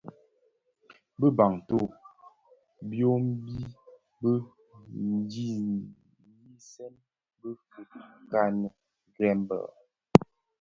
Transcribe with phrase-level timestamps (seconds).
[1.19, 2.87] Bi Bantu (Bafia)
[4.21, 5.47] byodhi bi
[6.43, 6.93] nyisen
[7.39, 8.67] bi fikani
[9.15, 9.71] Greenberg,